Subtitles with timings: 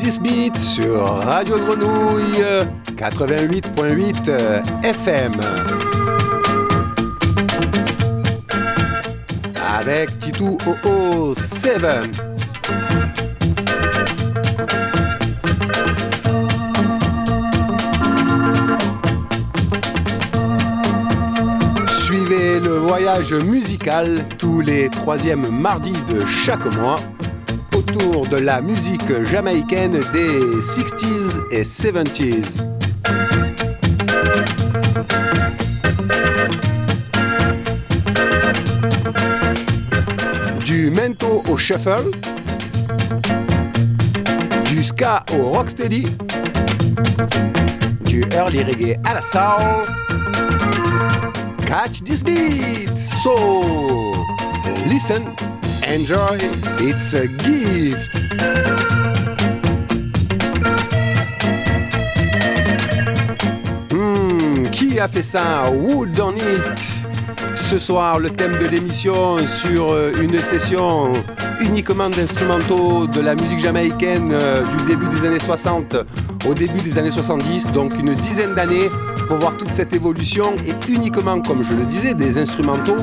[0.00, 2.42] 10 bits sur Radio Grenouille
[2.96, 5.32] 88.8 euh, FM.
[9.78, 11.84] Avec Titou OO 7.
[22.04, 26.96] Suivez le voyage musical tous les troisièmes mardis de chaque mois
[28.30, 32.62] de la musique jamaïcaine des 60s et 70s.
[40.64, 42.10] Du mento au shuffle,
[44.66, 46.04] du ska au rocksteady,
[48.06, 49.82] du early reggae à la soul
[51.70, 52.90] catch this beat.
[53.22, 53.34] So
[54.86, 55.36] listen,
[55.90, 56.38] enjoy,
[56.78, 58.10] it's a gift.
[63.90, 65.68] Hmm, qui a fait ça?
[65.70, 67.00] Wood on it.
[67.56, 71.12] Ce soir, le thème de l'émission sur euh, une session
[71.60, 75.96] uniquement d'instrumentaux de la musique jamaïcaine euh, du début des années 60
[76.48, 78.88] au début des années 70, donc une dizaine d'années
[79.28, 82.96] pour voir toute cette évolution et uniquement, comme je le disais, des instrumentaux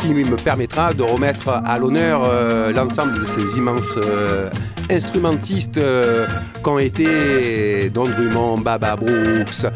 [0.00, 4.48] qui me permettra de remettre à l'honneur euh, l'ensemble de ces immenses euh,
[4.90, 6.26] instrumentistes euh,
[6.62, 9.66] qu'ont été Don Drummond, Baba Brooks,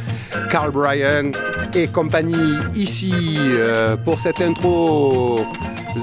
[0.51, 1.33] Carl Bryan
[1.75, 3.13] et compagnie ici
[4.05, 5.41] pour cette intro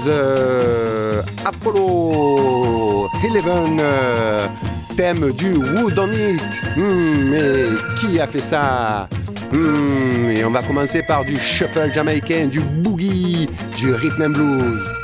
[0.04, 3.82] The Apollo 11
[4.96, 6.42] thème du Wood on It.
[6.76, 7.64] Hmm, mais
[7.98, 9.08] qui a fait ça?
[9.52, 15.01] Hmm, et on va commencer par du shuffle jamaïcain, du boogie, du rhythm and blues.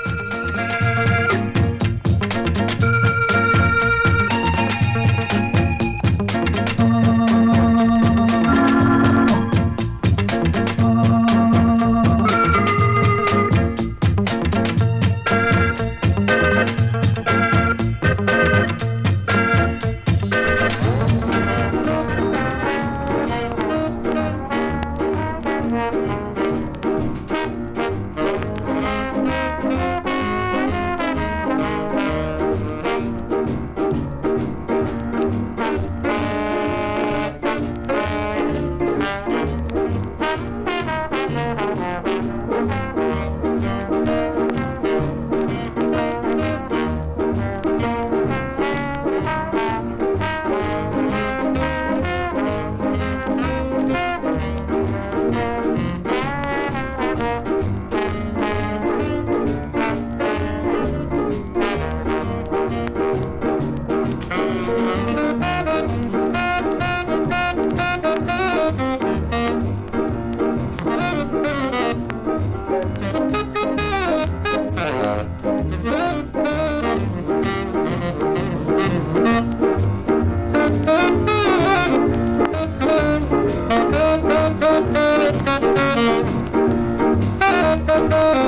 [88.11, 88.47] Et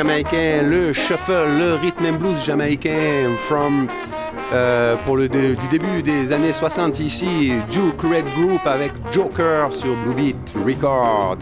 [0.00, 3.86] jamaïcain, le shuffle, le rhythm and blues jamaïcain from,
[4.54, 9.94] euh, pour le du début des années 60 ici, Duke Red Group avec Joker sur
[9.96, 10.36] Blue Beat
[10.66, 11.36] Record.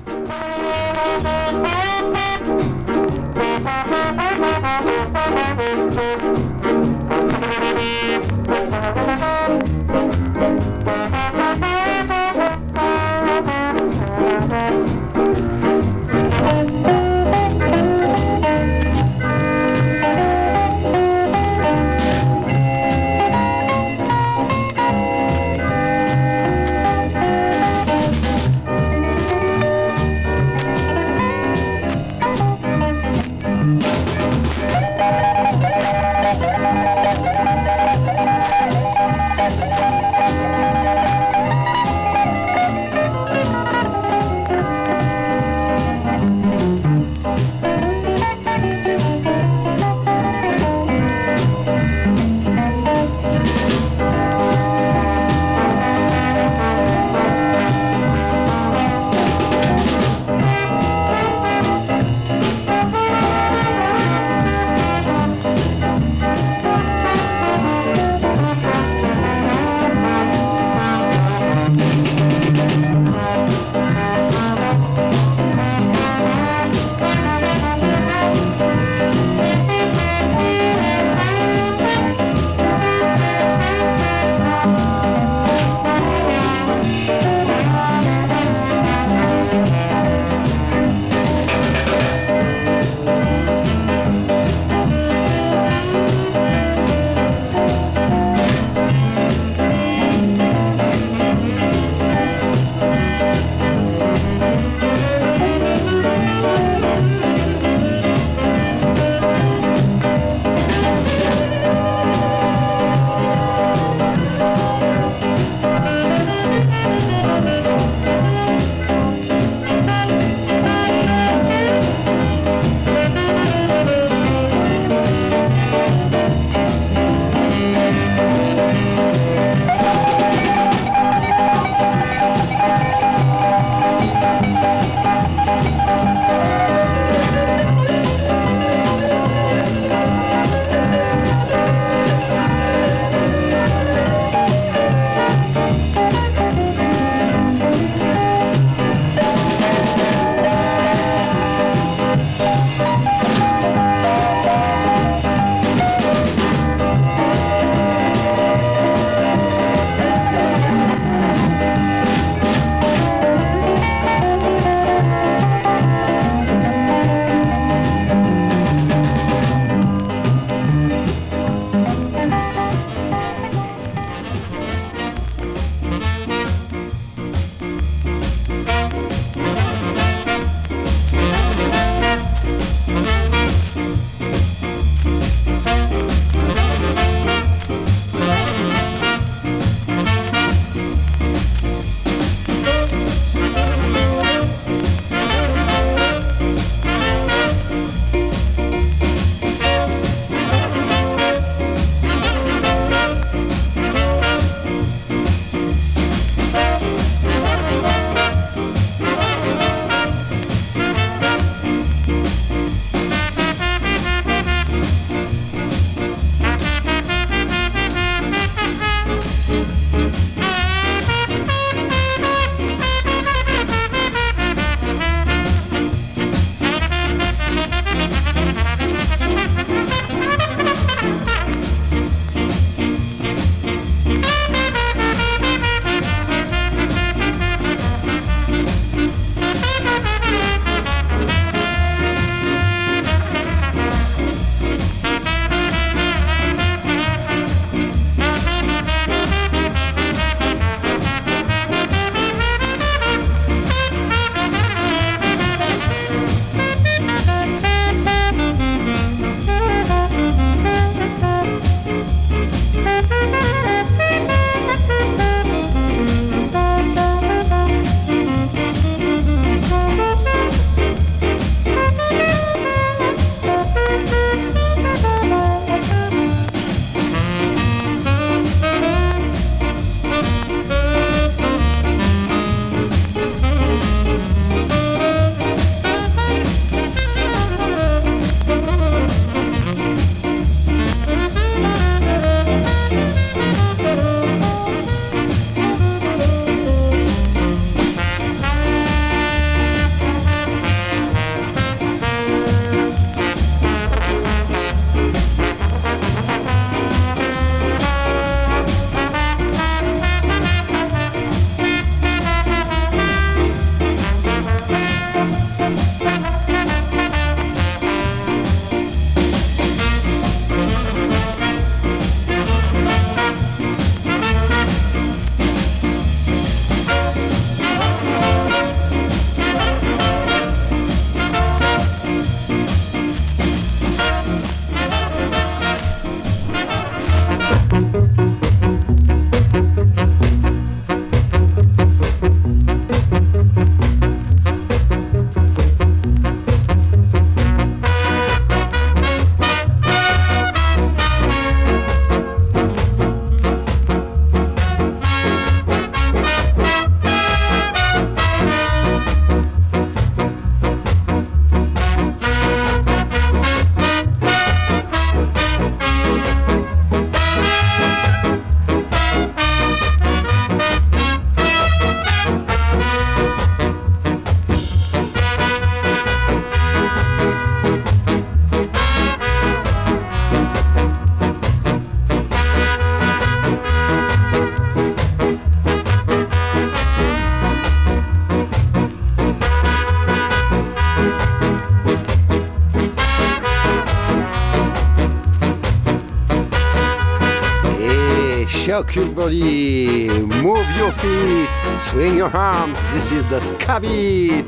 [398.69, 400.09] Rock your body,
[400.43, 401.49] move your feet,
[401.81, 402.77] swing your arms.
[402.93, 404.45] This is the ska beat.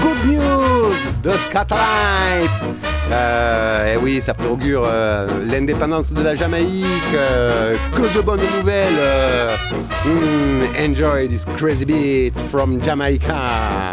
[0.00, 2.50] Good news, the Scatlight.
[3.10, 7.14] Euh, et eh oui, ça préaugure euh, l'indépendance de la Jamaïque.
[7.14, 8.98] Euh, que de bonnes nouvelles.
[8.98, 9.56] Euh,
[10.06, 13.92] mm, enjoy this crazy beat from Jamaica.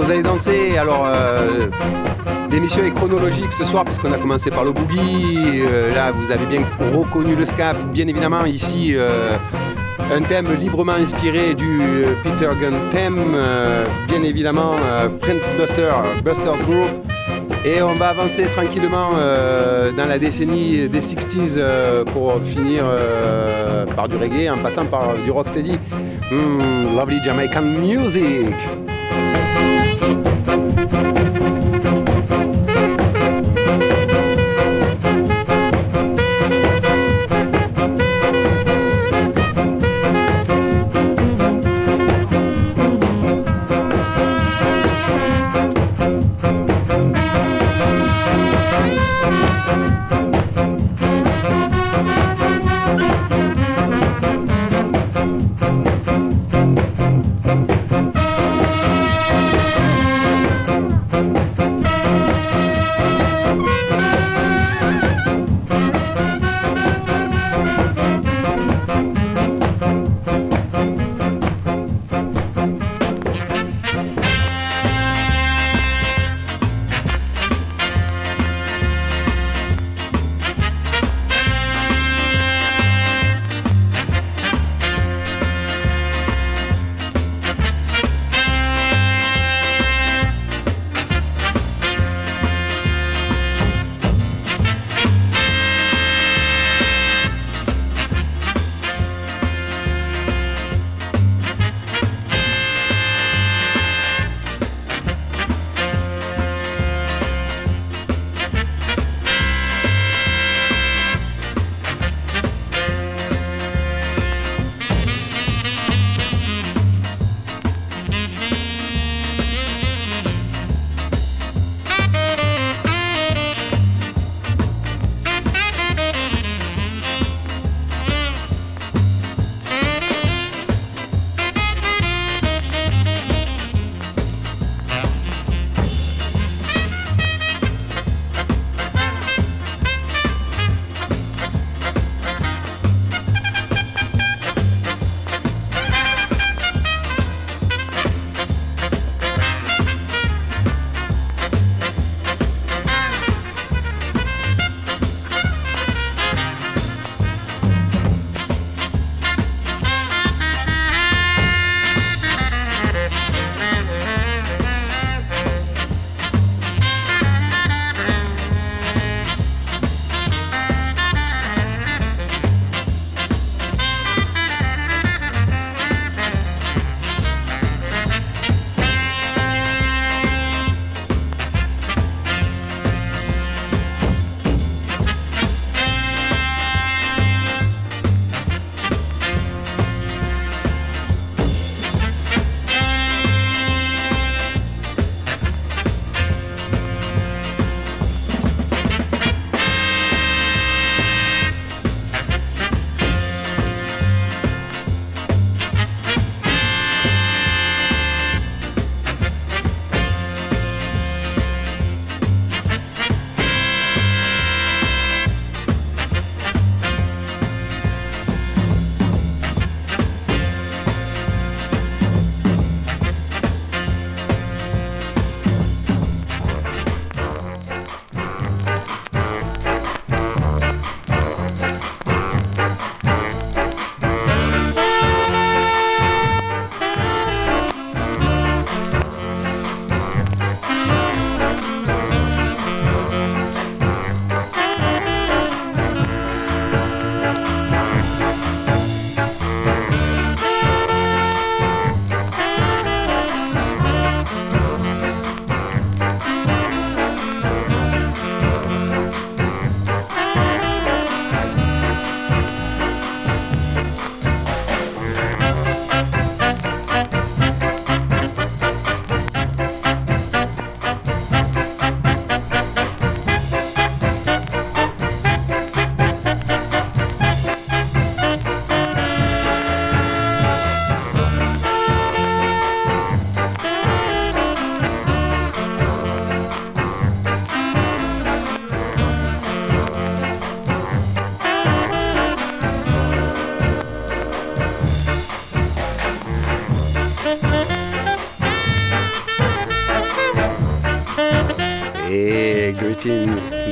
[0.00, 0.78] Vous allez danser.
[0.78, 1.68] Alors, euh,
[2.50, 5.62] l'émission est chronologique ce soir puisqu'on a commencé par le boogie.
[5.62, 6.62] Euh, là, vous avez bien
[6.94, 8.44] reconnu le ska, bien évidemment.
[8.46, 9.36] Ici, euh,
[10.12, 11.80] un thème librement inspiré du
[12.24, 13.36] Peter Gunn thème,
[14.08, 14.72] bien évidemment
[15.20, 15.92] Prince Buster,
[16.24, 16.90] Busters Group.
[17.64, 19.10] Et on va avancer tranquillement
[19.96, 21.60] dans la décennie des 60s
[22.12, 22.84] pour finir
[23.94, 25.78] par du reggae en passant par du rocksteady.
[26.32, 28.79] Mm, lovely Jamaican music.
[30.60, 31.19] Suspense,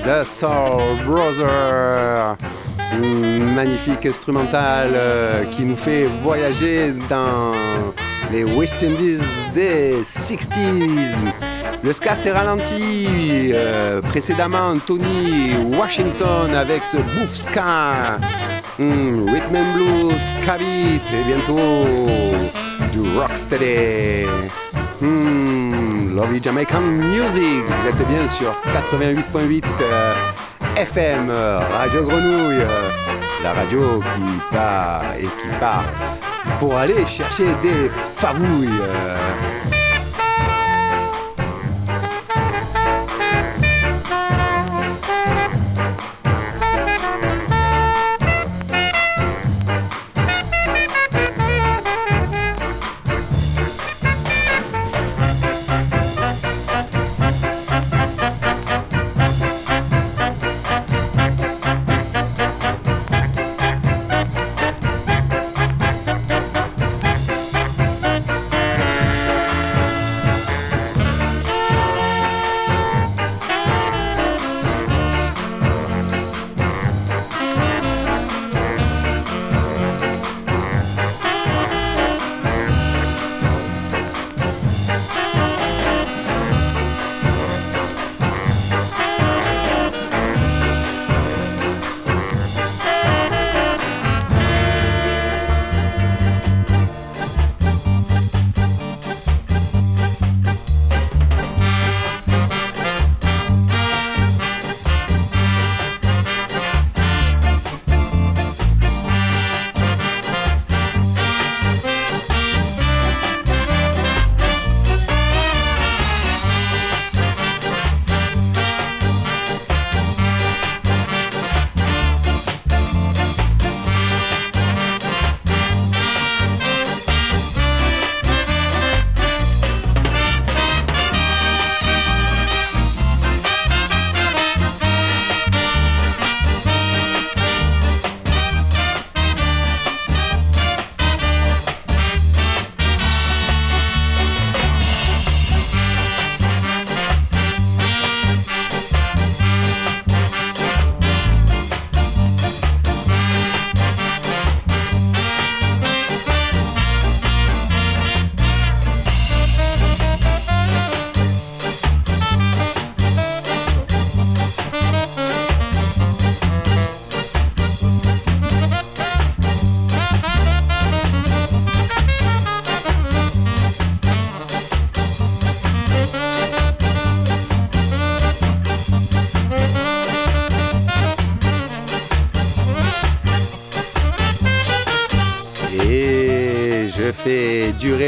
[0.09, 2.39] The Soul Brother.
[2.99, 7.53] Magnifique instrumental euh, qui nous fait voyager dans
[8.33, 9.21] les West Indies
[9.53, 11.15] des 60s.
[11.83, 13.51] Le ska s'est ralenti.
[13.53, 18.17] Euh, précédemment, Tony Washington avec ce bouffe ska.
[18.81, 19.27] And
[19.75, 21.85] blues, cabit et bientôt
[22.93, 24.25] du rocksteady.
[25.03, 25.58] Hmm,
[26.43, 27.63] Jamaican music.
[27.65, 29.63] Vous êtes bien sur 88.8
[30.77, 31.31] FM,
[31.73, 32.65] Radio Grenouille,
[33.43, 35.85] la radio qui part et qui part
[36.59, 38.69] pour aller chercher des favouilles.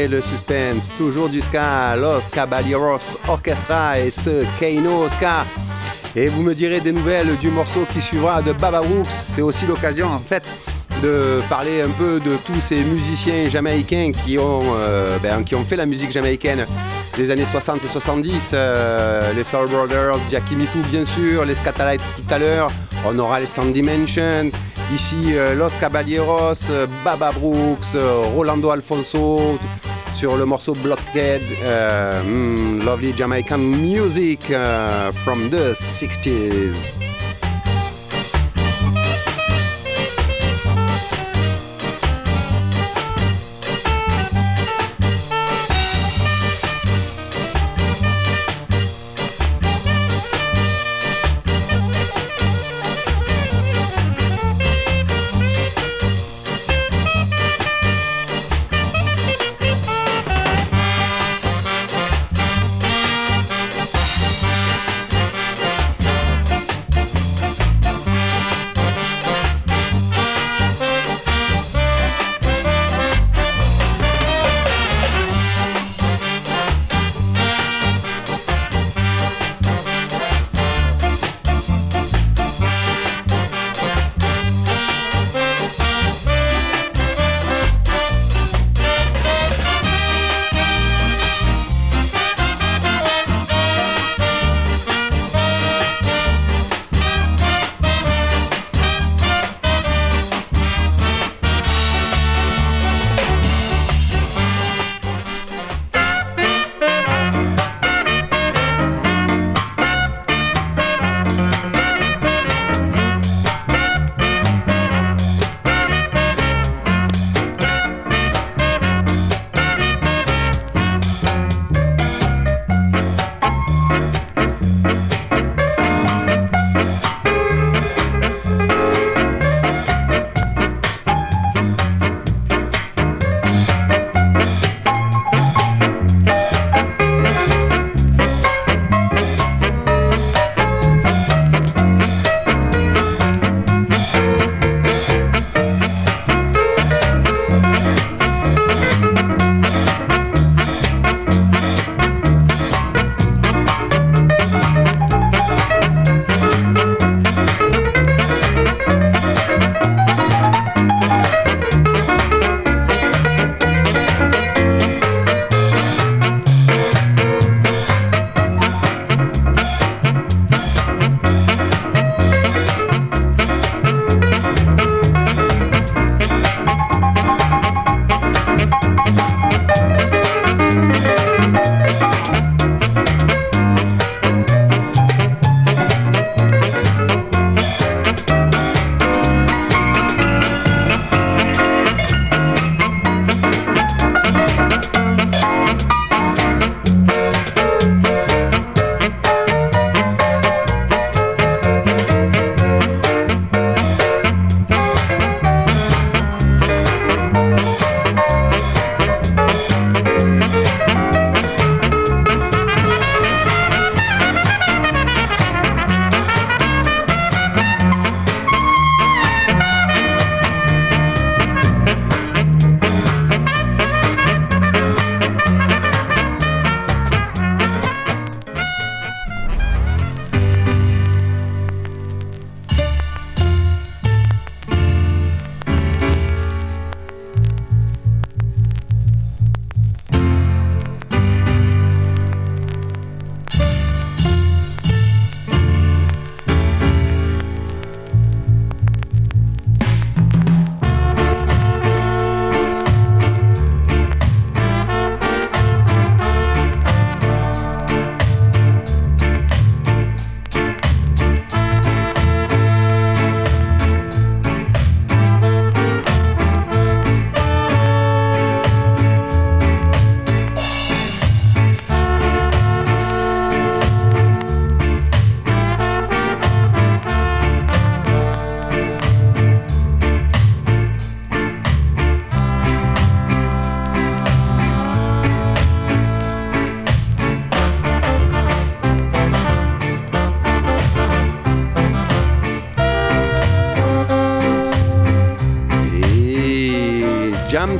[0.07, 0.91] Le suspense.
[0.97, 5.45] Toujours du ska, Los Caballeros Orchestra et ce Keino Ska.
[6.15, 9.11] Et vous me direz des nouvelles du morceau qui suivra de Baba Brooks.
[9.11, 10.43] C'est aussi l'occasion en fait
[11.01, 15.63] de parler un peu de tous ces musiciens jamaïcains qui ont, euh, ben, qui ont
[15.63, 16.67] fait la musique jamaïcaine
[17.17, 18.51] des années 60 et 70.
[18.53, 22.71] Euh, les Soul Brothers, Jackie Mitou bien sûr, les Scatalites tout à l'heure.
[23.05, 24.51] On aura les Sound Dimension.
[24.93, 26.67] Ici, euh, Los Caballeros,
[27.03, 27.95] Baba Brooks,
[28.35, 29.57] Rolando Alfonso
[30.13, 31.41] sur le morceau Blockhead,
[32.23, 34.41] hmm, Lovely Jamaican Music
[35.23, 37.10] from the 60s.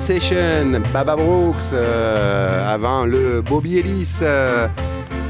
[0.01, 1.71] Session, Baba Brooks,
[2.67, 4.19] avant le Bobby Ellis,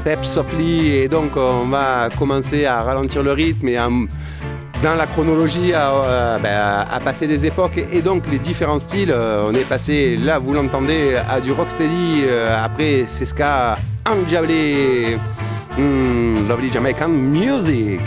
[0.02, 5.72] Pep Softly, et donc on va commencer à ralentir le rythme et dans la chronologie
[5.72, 9.14] ben, à, passer les époques et donc les différents styles.
[9.14, 12.24] on est passé, là vous l'entendez, à du rocksteady,
[12.64, 13.26] après c'est
[14.10, 15.18] enjablé,
[15.76, 18.00] mm, lovely Jamaican music.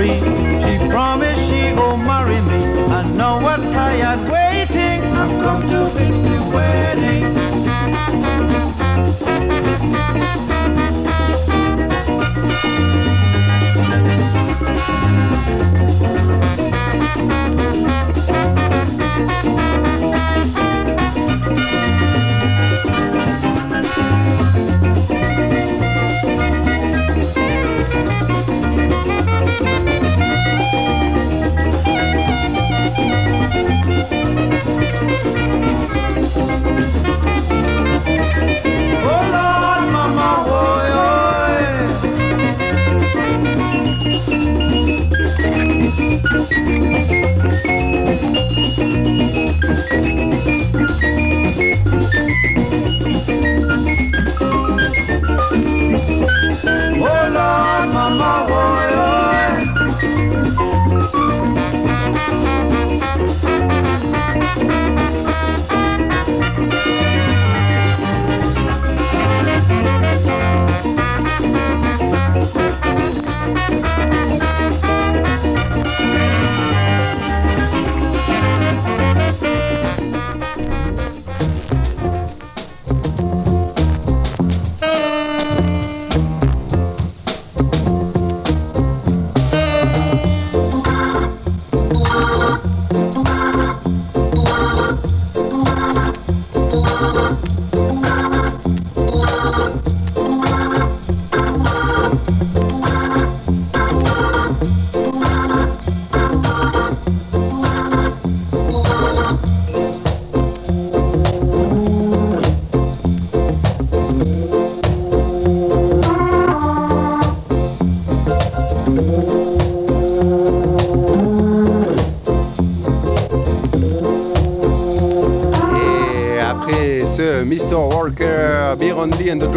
[0.00, 0.18] worry.
[0.62, 2.84] She promised she will marry me.
[2.84, 5.02] I know I'm tired waiting.
[5.12, 7.49] I've come to fix the wedding.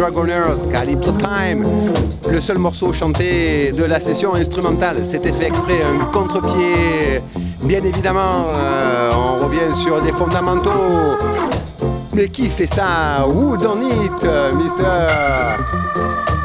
[0.04, 1.64] Dragoners, Calypso Time.
[2.30, 4.98] Le seul morceau chanté de la session instrumentale.
[5.02, 7.22] C'était fait exprès, un contre-pied.
[7.62, 11.16] Bien évidemment, euh, on revient sur des fondamentaux.
[12.12, 13.26] Mais qui fait ça?
[13.26, 15.64] Who done it, Mr.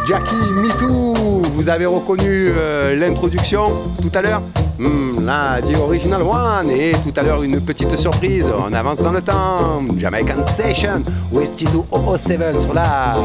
[0.08, 4.41] Jackie MeToo Vous avez reconnu euh, l'introduction tout à l'heure?
[4.80, 6.72] Hmm, là, The Original One.
[6.72, 8.50] Et tout à l'heure, une petite surprise.
[8.50, 9.84] On avance dans le temps.
[9.98, 13.17] Jamaican Session with T2007 sur la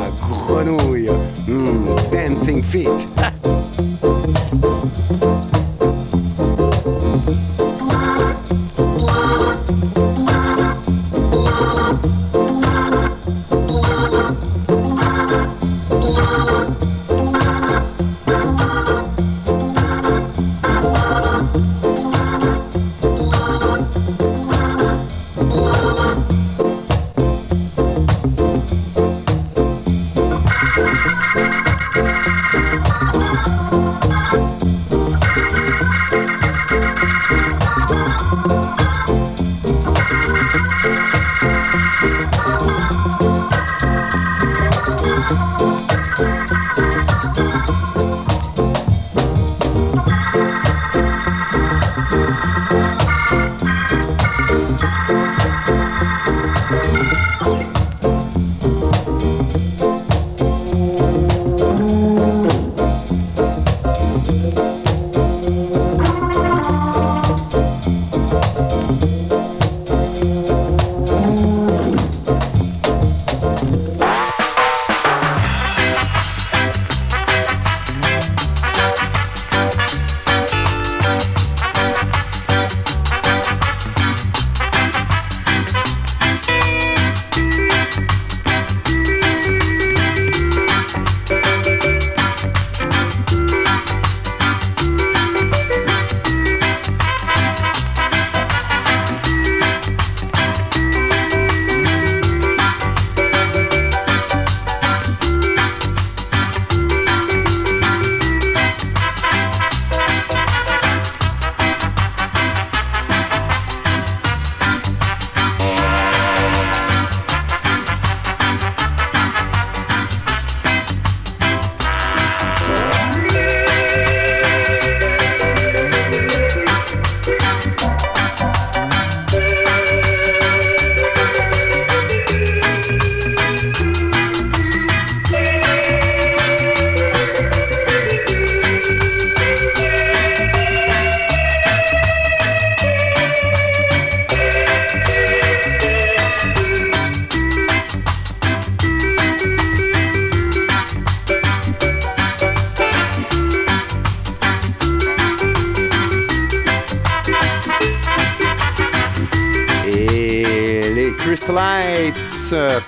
[0.47, 1.09] grenouille.
[1.47, 3.14] Hmm, dancing Feet.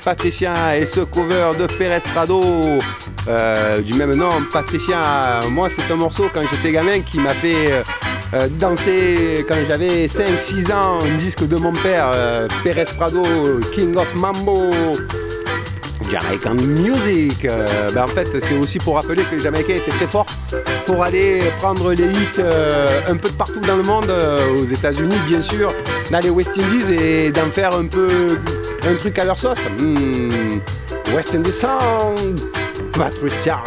[0.07, 2.41] Patricia et ce cover de Pérez Prado
[3.27, 5.41] euh, du même nom, Patricia.
[5.51, 7.83] Moi, c'est un morceau quand j'étais gamin qui m'a fait euh,
[8.35, 11.01] euh, danser quand j'avais 5-6 ans.
[11.05, 12.07] Un disque de mon père,
[12.63, 13.25] Pérez Prado,
[13.73, 14.71] King of Mambo.
[16.09, 17.45] Jamaican Music.
[17.45, 20.27] Ben, en fait, c'est aussi pour rappeler que le Jamaïcain était très fort
[20.85, 22.43] pour aller prendre les hits
[23.09, 24.13] un peu de partout dans le monde,
[24.57, 25.75] aux États-Unis bien sûr,
[26.13, 28.39] dans les West Indies et d'en faire un peu
[28.87, 29.59] un truc à leur sauce.
[29.79, 30.61] Mmh.
[31.15, 32.41] West Indies Sound,
[32.93, 33.63] Patricia.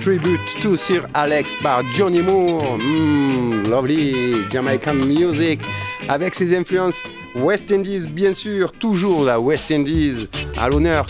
[0.00, 5.60] Tribute to Sir Alex par Johnny Moore hmm, Lovely Jamaican music
[6.08, 6.96] avec ses influences
[7.34, 11.06] West Indies, bien sûr, toujours la West Indies à l'honneur.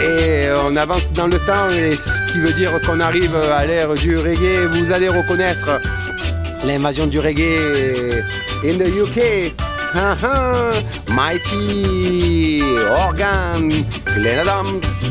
[0.00, 3.94] Et, on avance dans le temps, et ce qui veut dire qu'on arrive à l'ère
[3.94, 4.66] du reggae.
[4.70, 5.80] Vous allez reconnaître
[6.66, 8.22] l'invasion du reggae
[8.64, 9.54] in the UK.
[11.08, 12.62] Mighty
[12.96, 13.68] Organ,
[14.14, 15.01] Glenn Adams.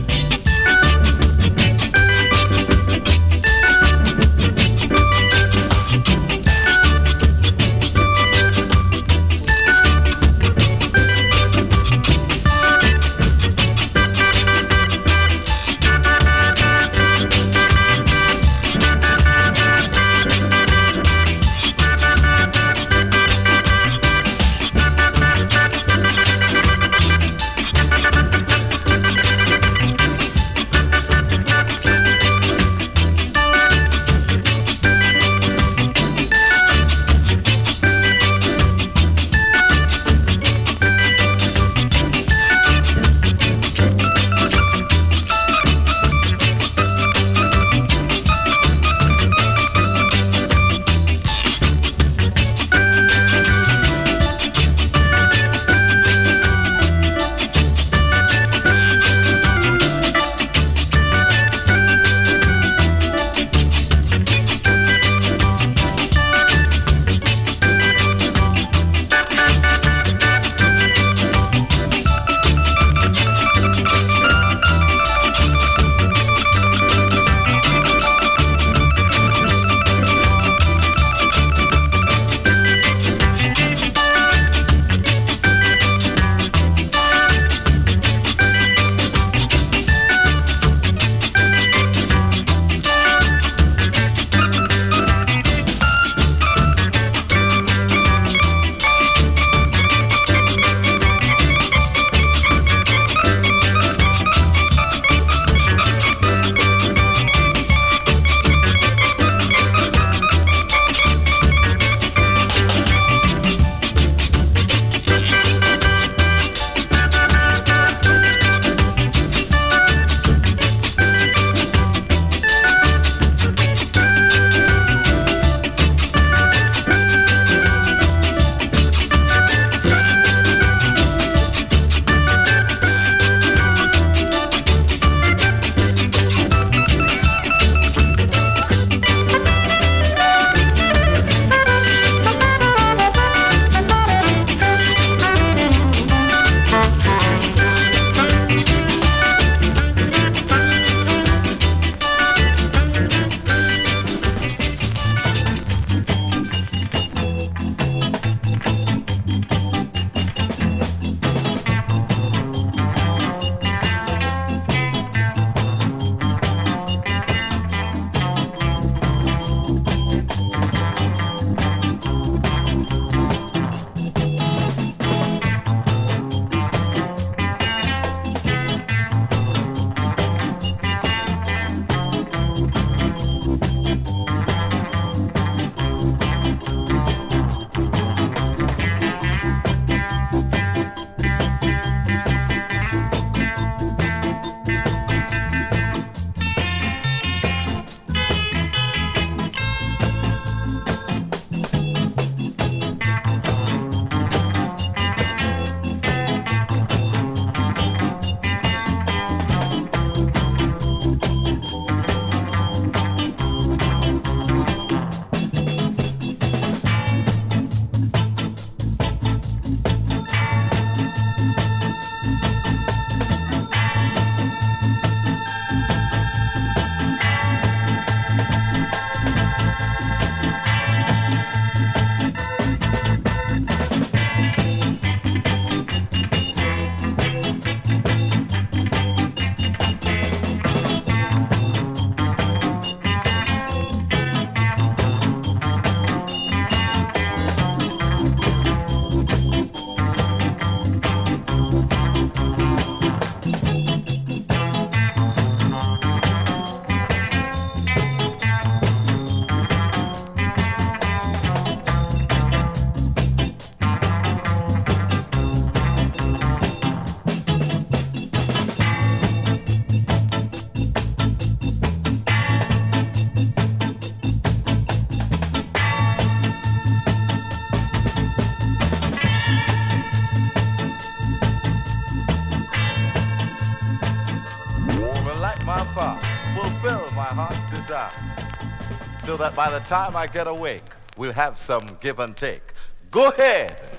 [289.41, 290.83] That by the time I get awake,
[291.17, 292.61] we'll have some give and take.
[293.09, 293.90] Go ahead.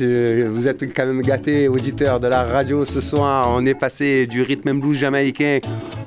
[0.00, 3.48] Vous êtes quand même gâtés, auditeurs de la radio ce soir.
[3.54, 5.60] On est passé du rythme blues jamaïcain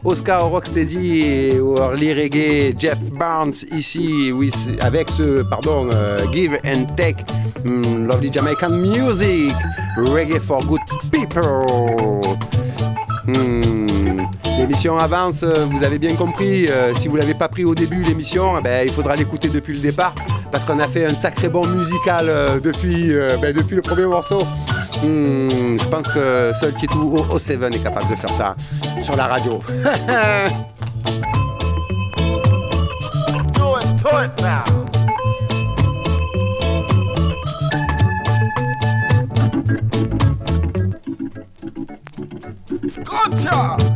[0.04, 4.32] Oscar Rocksteady au early reggae Jeff Barnes ici,
[4.80, 7.24] avec ce, pardon, euh, Give and Take,
[7.66, 9.54] hmm, Lovely Jamaican Music,
[9.98, 10.80] Reggae for Good
[11.12, 11.66] People.
[13.26, 14.20] Hmm.
[14.58, 16.68] L'émission avance, vous avez bien compris.
[16.68, 19.74] Euh, si vous l'avez pas pris au début l'émission, eh ben, il faudra l'écouter depuis
[19.74, 20.14] le départ
[20.52, 24.41] parce qu'on a fait un sacré bon musical euh, euh, ben, depuis, le premier morceau.
[25.04, 28.56] Hmm, je pense que seul Kitou O7 est capable de faire ça
[29.04, 29.62] sur la radio.
[43.50, 43.89] do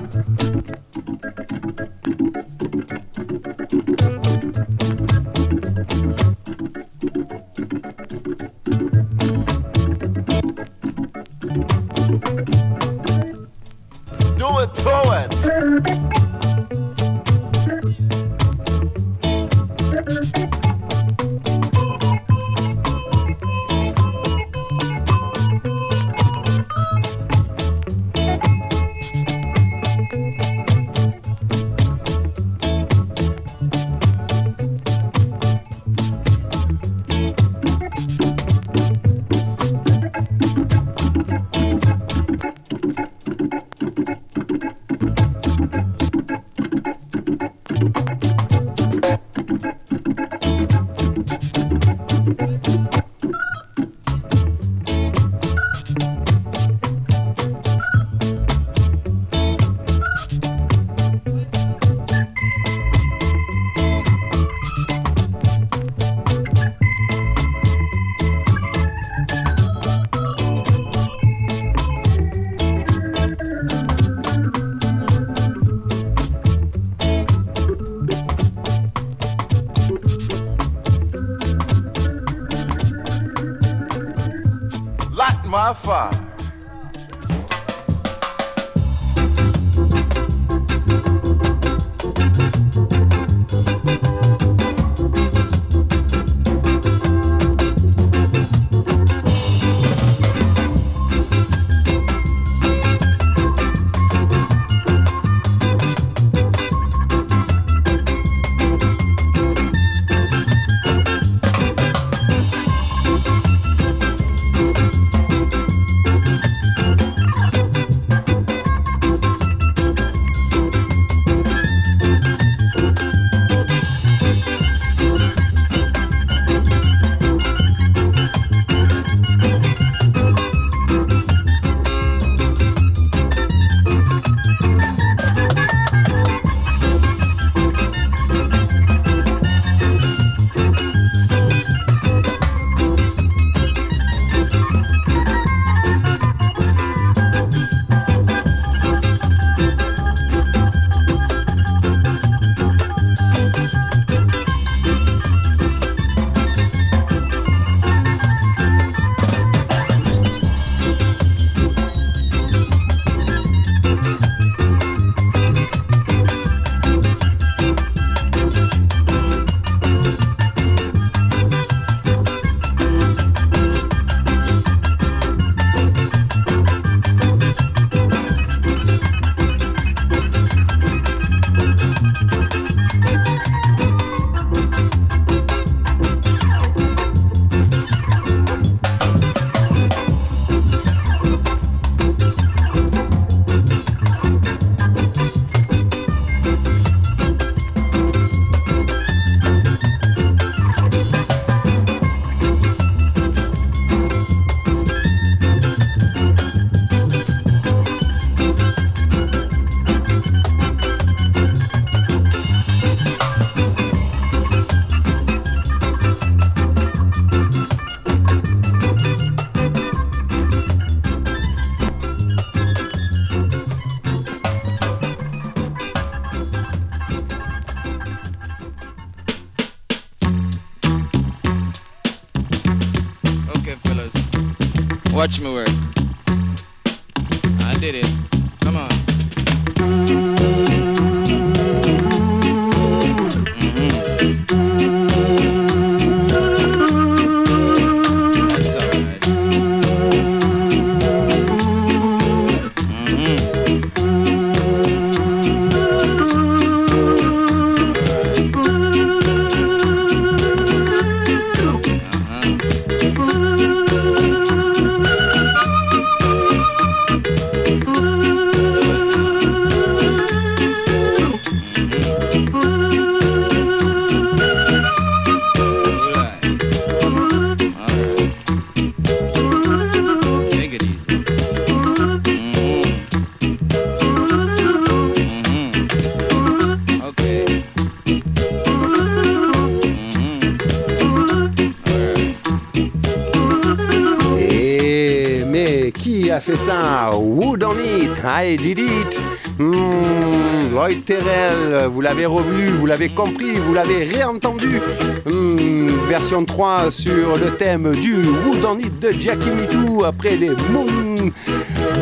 [302.04, 304.82] l'avez revu, vous l'avez compris, vous l'avez réentendu.
[305.26, 310.50] Hmm, version 3 sur le thème du Wood on it de Jackie Mitou après les
[310.50, 311.32] Moon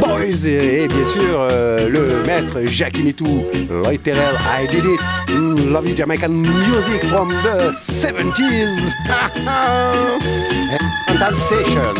[0.01, 0.47] Boys.
[0.47, 4.99] Et bien sûr, euh, le maître Jackie Mitou, Lloyd Terrell, I did it.
[5.29, 8.93] Hmm, lovely Jamaican music from the 70s.
[11.07, 11.93] And session.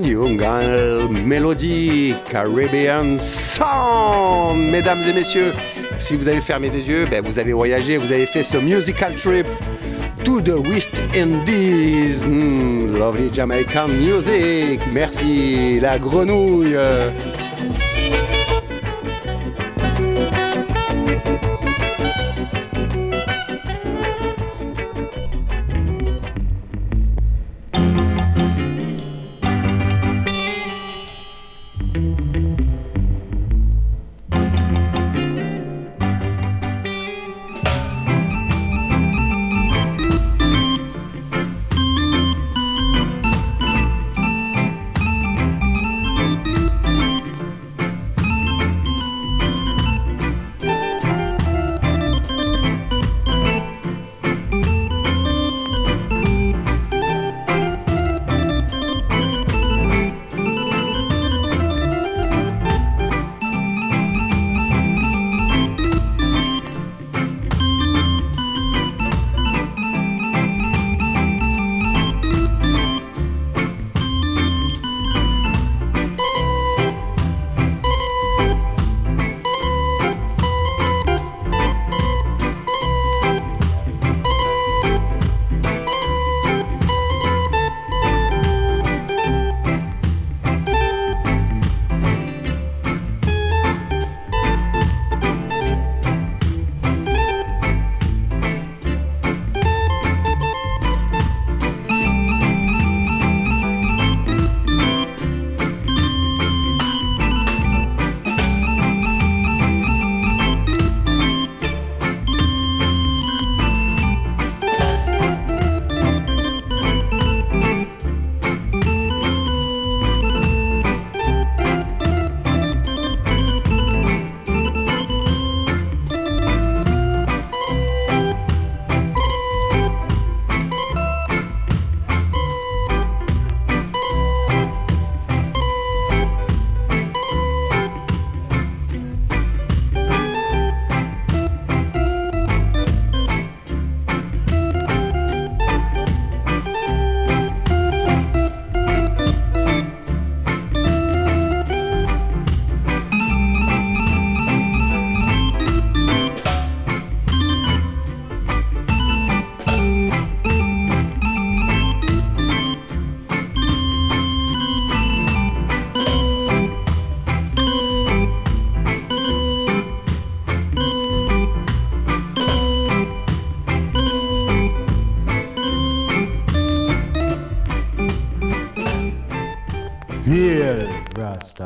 [0.00, 0.40] Young
[1.26, 4.70] Melody, Caribbean Sound.
[4.70, 5.52] Mesdames et messieurs,
[5.98, 9.14] si vous avez fermé les yeux, ben vous avez voyagé, vous avez fait ce musical
[9.16, 9.46] trip
[10.24, 12.24] to the West Indies.
[12.24, 14.80] Hmm, lovely Jamaican music.
[14.90, 16.74] Merci, la grenouille.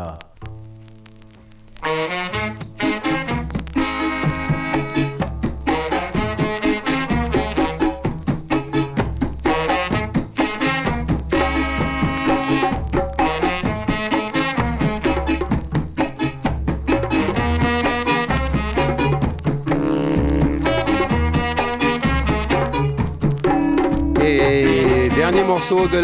[0.05, 0.36] Rasta.
[0.36, 0.36] Et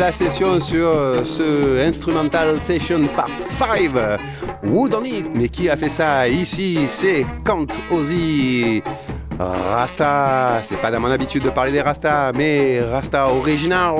[0.03, 3.93] la session sur euh, ce Instrumental Session Part 5,
[4.65, 5.27] Wood on It.
[5.33, 8.83] Mais qui a fait ça ici C'est Kant Ozzy.
[9.39, 13.95] Rasta, c'est pas dans mon habitude de parler des Rasta, mais Rasta original,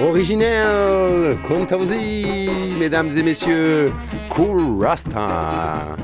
[0.00, 2.48] originel, Kant Ozzy,
[2.78, 3.92] mesdames et messieurs,
[4.28, 5.96] Cool Rasta.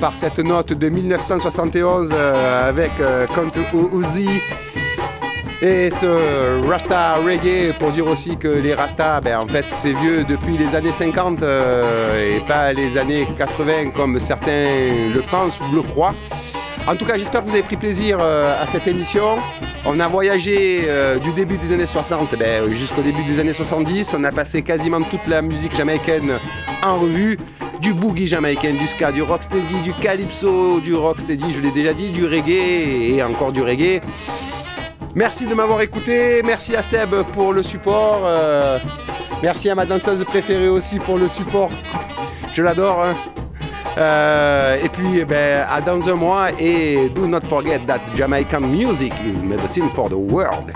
[0.00, 3.50] Par cette note de 1971 euh, avec euh, Count
[3.98, 4.28] Uzi
[5.60, 10.24] et ce Rasta Reggae pour dire aussi que les Rasta, ben, en fait, c'est vieux
[10.24, 14.68] depuis les années 50 euh, et pas les années 80 comme certains
[15.12, 16.14] le pensent ou le croient.
[16.86, 19.38] En tout cas, j'espère que vous avez pris plaisir euh, à cette émission.
[19.84, 20.86] On a voyagé
[21.22, 24.14] du début des années 60 ben, jusqu'au début des années 70.
[24.16, 26.38] On a passé quasiment toute la musique jamaïcaine
[26.82, 27.38] en revue.
[27.80, 32.10] Du boogie jamaïcain, du ska, du rocksteady, du calypso, du rocksteady, je l'ai déjà dit,
[32.10, 34.00] du reggae et encore du reggae.
[35.14, 36.42] Merci de m'avoir écouté.
[36.44, 38.22] Merci à Seb pour le support.
[38.24, 38.78] euh,
[39.42, 41.70] merci à ma danseuse préférée aussi pour le support.
[42.54, 43.02] Je l'adore.
[43.04, 43.14] hein.
[43.98, 46.48] Euh, et puis, eh ben, à dans un mois.
[46.58, 50.72] Et do not forget that Jamaican music is medicine for the world.